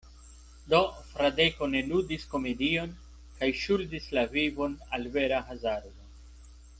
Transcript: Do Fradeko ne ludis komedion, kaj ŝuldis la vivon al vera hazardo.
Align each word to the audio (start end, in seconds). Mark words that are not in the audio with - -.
Do 0.73 0.77
Fradeko 1.09 1.67
ne 1.73 1.81
ludis 1.91 2.25
komedion, 2.33 2.95
kaj 3.37 3.51
ŝuldis 3.65 4.09
la 4.19 4.23
vivon 4.35 4.75
al 4.99 5.09
vera 5.19 5.43
hazardo. 5.51 5.99